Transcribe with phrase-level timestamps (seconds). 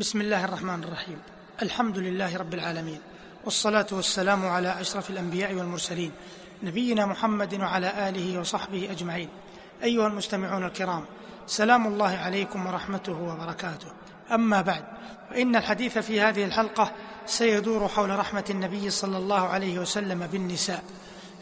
[0.00, 1.18] بسم الله الرحمن الرحيم
[1.62, 2.98] الحمد لله رب العالمين
[3.44, 6.12] والصلاه والسلام على اشرف الانبياء والمرسلين
[6.62, 9.28] نبينا محمد وعلى اله وصحبه اجمعين
[9.82, 11.04] ايها المستمعون الكرام
[11.46, 13.86] سلام الله عليكم ورحمته وبركاته
[14.32, 14.84] اما بعد
[15.30, 16.92] فان الحديث في هذه الحلقة
[17.26, 20.84] سيدور حول رحمه النبي صلى الله عليه وسلم بالنساء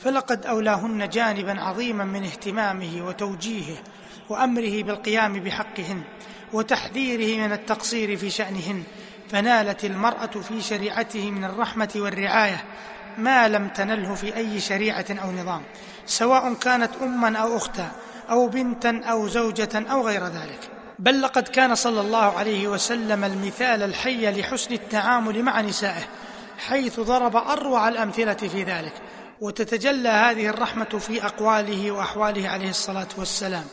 [0.00, 3.77] فلقد اولاهن جانبا عظيما من اهتمامه وتوجيهه
[4.29, 6.03] وأمره بالقيام بحقهن
[6.53, 8.83] وتحذيره من التقصير في شأنهن
[9.31, 12.64] فنالت المرأة في شريعته من الرحمة والرعاية
[13.19, 15.63] ما لم تنله في أي شريعة أو نظام
[16.07, 17.91] سواء كانت اما أو اختا
[18.31, 20.71] أو بنتا أو زوجة أو غير ذلك.
[20.99, 26.03] بل لقد كان صلى الله عليه وسلم المثال الحي لحسن التعامل مع نسائه
[26.58, 28.93] حيث ضرب أروع الأمثلة في ذلك
[29.41, 33.64] وتتجلى هذه الرحمة في أقواله وأحواله عليه الصلاة والسلام.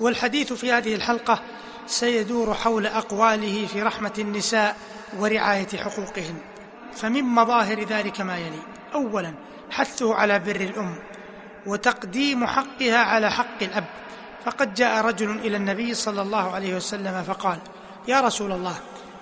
[0.00, 1.40] والحديث في هذه الحلقة
[1.86, 4.76] سيدور حول أقواله في رحمة النساء
[5.18, 6.36] ورعاية حقوقهن.
[6.96, 8.62] فمن مظاهر ذلك ما يلي.
[8.94, 9.34] اولا
[9.70, 10.94] حثه على بر الأم
[11.66, 13.84] وتقديم حقها على حق الأب.
[14.44, 17.58] فقد جاء رجل إلى النبي صلى الله عليه وسلم فقال
[18.08, 18.74] يا رسول الله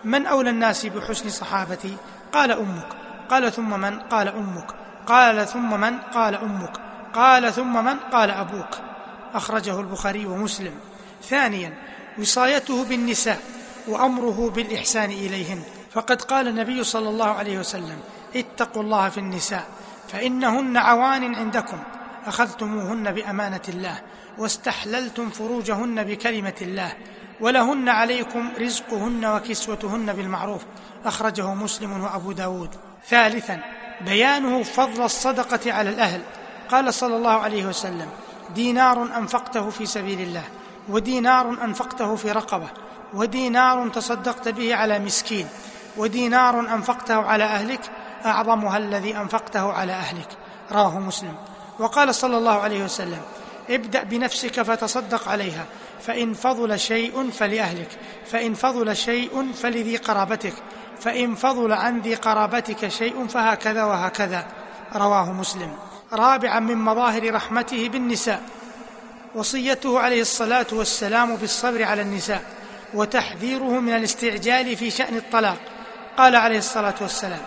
[0.04, 1.96] من أولى الناس بحسن صحابتي؟
[2.32, 2.88] قال أمك.
[3.30, 4.66] قال ثم من؟ قال أمك.
[5.06, 6.76] قال ثم من؟ قال أمك.
[7.14, 8.93] قال ثم من؟ قال أبوك.
[9.34, 10.74] أخرجه البخاري ومسلم.
[11.22, 11.74] ثانيا
[12.18, 13.40] وصايته بالنساء
[13.88, 15.62] وأمره بالإحسان إليهن.
[15.92, 17.98] فقد قال النبي صلى الله عليه وسلم
[18.36, 19.66] اتقوا الله في النساء
[20.08, 21.78] فإنهن عوان عندكم.
[22.26, 24.00] أخذتموهن بأمانة الله
[24.38, 26.92] واستحللتم فروجهن بكلمة الله
[27.40, 30.62] ولهن عليكم رزقهن وكسوتهن بالمعروف.
[31.04, 32.70] أخرجه مسلم وأبو داود.
[33.08, 33.60] ثالثا
[34.00, 36.20] بيانه فضل الصدقة على الأهل.
[36.68, 38.08] قال صلى الله عليه وسلم
[38.54, 40.44] دينار أنفقته في سبيل الله
[40.88, 42.68] ودينار أنفقته في رقبة
[43.14, 45.48] ودينار تصدقت به على مسكين
[45.96, 47.80] ودينار أنفقته على أهلك
[48.24, 50.28] أعظمها الذي أنفقته على أهلك.
[50.72, 51.34] رواه مسلم.
[51.78, 53.22] وقال صلى الله عليه وسلم
[53.70, 55.64] ابدأ بنفسك فتصدق عليها
[56.00, 60.54] فإن فضل شيء فلأهلك فإن فضل شيء فلذي قرابتك
[61.00, 64.46] فإن فضل عن ذي قرابتك شيء فهكذا وهكذا.
[64.96, 65.76] رواه مسلم.
[66.12, 68.42] رابعا من مظاهر رحمته بالنساء
[69.34, 72.42] وصيته عليه الصلاة والسلام بالصبر على النساء
[72.94, 75.56] وتحذيره من الاستعجال في شأن الطلاق.
[76.18, 77.42] قال عليه الصلاة والسلام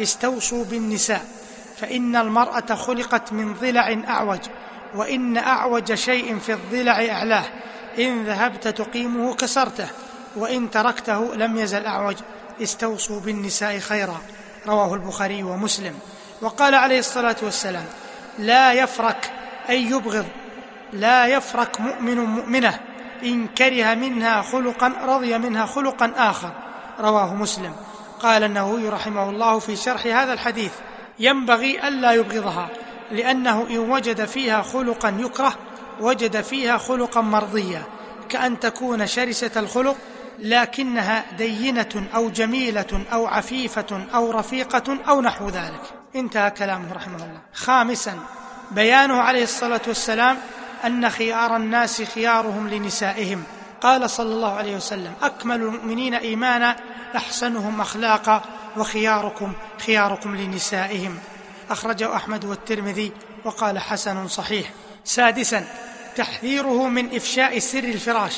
[0.00, 1.24] استوصوا بالنساء
[1.76, 4.40] فإن المرأة خلقت من ضلع أعوج
[4.94, 7.44] وإن أعوج شيء في الضلع أعلاه
[7.98, 9.88] إن ذهبت تقيمه كسرته
[10.36, 12.16] وإن تركته لم يزل أعوج.
[12.62, 14.20] استوصوا بالنساء خيرا.
[14.66, 15.98] رواه البخاري ومسلم.
[16.42, 17.84] وقال عليه الصلاة والسلام
[18.38, 19.32] لا يفرك
[19.68, 20.26] أي يبغض
[20.92, 22.80] لا يفرك مؤمن مؤمنة
[23.22, 26.50] إن كره منها خلقا رضي منها خلقا آخر.
[27.00, 27.72] رواه مسلم.
[28.20, 30.72] قال النووي رحمه الله في شرح هذا الحديث
[31.18, 32.68] ينبغي ألا يبغضها
[33.10, 35.54] لأنه إن وجد فيها خلقا يكره
[36.00, 37.82] وجد فيها خلقا مرضيا
[38.28, 39.96] كأن تكون شرسة الخلق
[40.40, 45.82] لكنها دينة أو جميلة أو عفيفة أو رفيقة أو نحو ذلك.
[46.16, 47.40] انتهى كلامه رحمه الله.
[47.54, 48.18] خامسا
[48.70, 50.38] بيانه عليه الصلاة والسلام
[50.86, 53.44] أن خيار الناس خيارهم لنسائهم.
[53.80, 56.76] قال صلى الله عليه وسلم أكمل المؤمنين إيمانا
[57.16, 58.42] أحسنهم أخلاقا
[58.76, 59.52] وخياركم
[59.86, 61.18] خياركم لنسائهم.
[61.70, 63.12] أخرجه أحمد والترمذي
[63.44, 64.70] وقال حسن صحيح.
[65.04, 65.64] سادسا
[66.16, 68.36] تحذيره من إفشاء سر الفراش.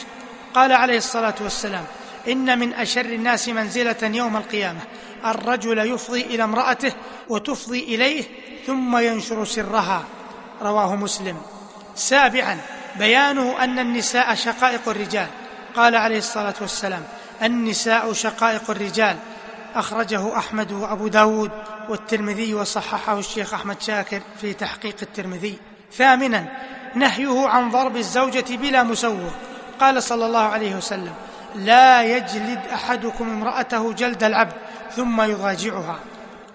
[0.54, 1.84] قال عليه الصلاة والسلام
[2.28, 4.80] إن من أشر الناس منزلة يوم القيامة
[5.26, 6.92] الرجل يفضي إلى امرأته
[7.28, 8.24] وتفضي إليه
[8.66, 10.04] ثم ينشر سرها.
[10.62, 11.36] رواه مسلم.
[11.94, 12.58] سابعا
[12.98, 15.26] بيانه أن النساء شقائق الرجال.
[15.76, 17.02] قال عليه الصلاة والسلام
[17.42, 19.16] النساء شقائق الرجال.
[19.74, 21.50] أخرجه أحمد وأبو داود
[21.88, 25.58] والترمذي وصححه الشيخ أحمد شاكر في تحقيق الترمذي.
[25.92, 26.48] ثامنا
[26.94, 29.30] نهيه عن ضرب الزوجة بلا مسوغ.
[29.82, 31.12] قال صلى الله عليه وسلم
[31.54, 34.53] لا يجلد أحدكم امرأته جلد العبد
[34.97, 35.98] ثم يضاجعها.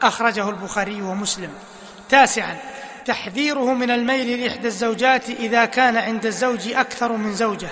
[0.02, 1.50] أخرجه البخاري ومسلم.
[2.10, 2.58] تاسعا
[3.06, 7.70] تحذيره من الميل لإحدى الزوجات إذا كان عند الزوج أكثر من زوجة.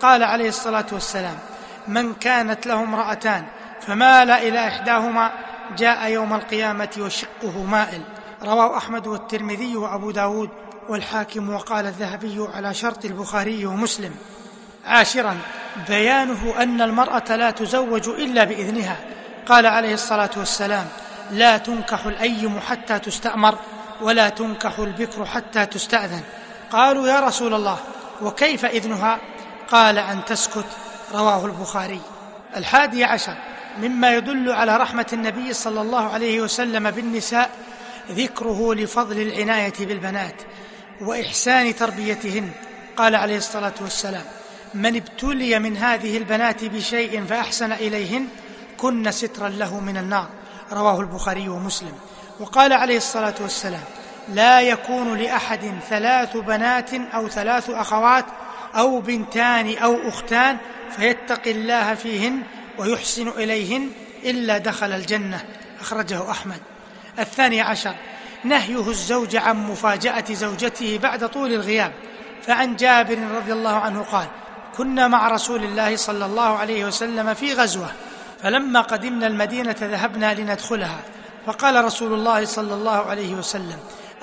[0.00, 1.38] قال عليه الصلاة والسلام
[1.88, 3.44] من كانت له امرأتان
[3.80, 5.32] فمال إلى إحداهما
[5.78, 8.00] جاء يوم القيامة وشقه مائل.
[8.42, 10.50] رواه أحمد والترمذي وأبو داود
[10.88, 14.14] والحاكم وقال الذهبي على شرط البخاري ومسلم.
[14.86, 15.38] عاشرا
[15.88, 18.96] بيانه أن المرأة لا تزوج إلا بإذنها.
[19.46, 20.86] قال عليه الصلاة والسلام
[21.30, 23.58] لا تنكح الايم حتى تستأمر
[24.02, 26.22] ولا تنكح البكر حتى تستأذن.
[26.70, 27.78] قالوا يا رسول الله
[28.22, 29.18] وكيف إذنها؟
[29.68, 30.66] قال أن تسكت.
[31.14, 32.00] رواه البخاري.
[32.56, 33.34] الحادي عشر
[33.78, 37.50] مما يدل على رحمة النبي صلى الله عليه وسلم بالنساء
[38.10, 40.34] ذكره لفضل العناية بالبنات
[41.00, 42.50] وإحسان تربيتهن.
[42.96, 44.24] قال عليه الصلاة والسلام
[44.74, 48.26] من ابتلي من هذه البنات بشيء فأحسن إليهن
[48.76, 50.28] كن سترا له من النار.
[50.72, 51.92] رواه البخاري ومسلم.
[52.40, 53.82] وقال عليه الصلاة والسلام
[54.28, 58.24] لا يكون لأحد ثلاث بنات أو ثلاث أخوات
[58.74, 60.56] أو بنتان أو أختان
[60.96, 62.42] فيتقي الله فيهن
[62.78, 63.90] ويحسن إليهن
[64.24, 65.44] إلا دخل الجنة.
[65.80, 66.60] أخرجه أحمد.
[67.18, 67.94] الثاني عشر
[68.44, 71.92] نهيه الزوج عن مفاجأة زوجته بعد طول الغياب.
[72.46, 74.26] فعن جابر رضي الله عنه قال
[74.76, 77.90] كنا مع رسول الله صلى الله عليه وسلم في غزوة
[78.42, 81.00] فلما قدمنا المدينة ذهبنا لندخلها.
[81.46, 83.78] فقال رسول الله صلى الله عليه وسلم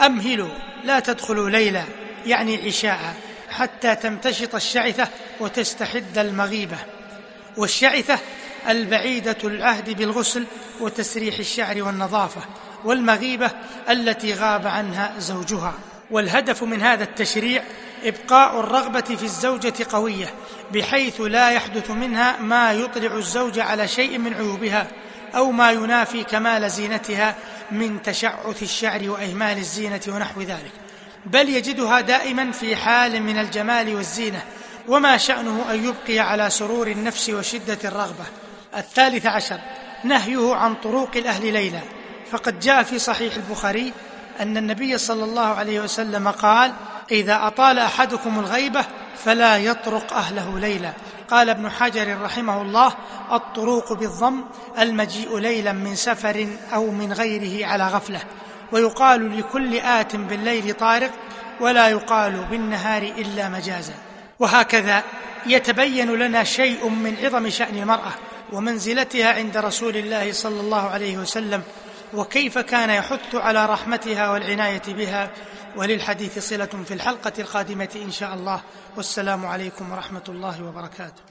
[0.06, 0.50] أمهلوا
[0.84, 1.84] لا تدخلوا ليلا
[2.26, 3.16] يعني عشاء
[3.50, 5.08] حتى تمتشط الشعثة
[5.40, 6.78] وتستحد المغيبة.
[7.58, 8.20] والشعثة
[8.70, 10.46] البعيدة العهد بالغسل
[10.80, 12.42] وتسريح الشعر والنظافة
[12.84, 13.52] والمغيبة
[13.90, 15.74] التي غاب عنها زوجها.
[16.12, 17.64] والهدف من هذا التشريع
[18.04, 20.34] إبقاء الرغبة في الزوجة قوية
[20.74, 24.88] بحيث لا يحدث منها ما يطلع الزوج على شيء من عيوبها
[25.36, 27.36] أو ما ينافي كمال زينتها
[27.72, 30.72] من تشعث الشعر وإهمال الزينة ونحو ذلك.
[31.26, 34.44] بل يجدها دائما في حال من الجمال والزينة
[34.88, 38.26] وما شأنه أن يبقي على سرور النفس وشدة الرغبة.
[38.78, 39.60] الثالث عشر
[40.04, 41.82] نهيه عن طروق الأهل ليلا.
[42.32, 43.94] فقد جاء في صحيح البخاري
[44.40, 46.74] أن النبي صلى الله عليه وسلم قال
[47.12, 48.86] إذا أطال أحدكم الغيبة
[49.26, 50.94] فلا يطرق أهله ليلا.
[51.30, 52.94] قال ابن حجر رحمه الله
[53.32, 54.44] الطروق بالضم
[54.80, 58.20] المجيء ليلا من سفر أو من غيره على غفلة.
[58.72, 61.12] ويقال لكل آت بالليل طارق
[61.60, 63.94] ولا يقال بالنهار إلا مجازا.
[64.40, 65.04] وهكذا
[65.46, 68.12] يتبين لنا شيء من عظم شأن المرأة
[68.54, 71.64] ومنزلتها عند رسول الله صلى الله عليه وسلم
[72.14, 75.30] وكيف كان يحث على رحمتها والعناية بها
[75.76, 78.62] وللحديث صلة في الحلقة القادمة إن شاء الله.
[78.98, 81.31] والسلام عليكم ورحمة الله وبركاته.